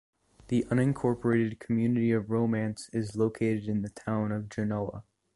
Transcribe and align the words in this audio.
The 0.47 0.65
unincorporated 0.71 1.59
community 1.59 2.11
of 2.11 2.31
Romance 2.31 2.89
is 2.91 3.15
located 3.15 3.65
in 3.65 3.83
the 3.83 3.91
town 3.91 4.31
of 4.31 4.49
Genoa. 4.49 5.03